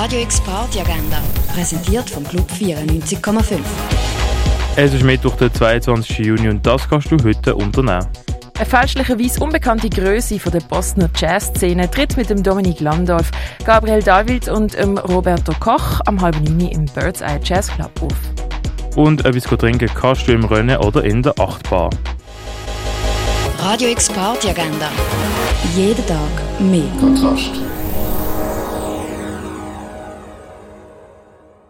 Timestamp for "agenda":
0.78-1.20, 24.50-24.90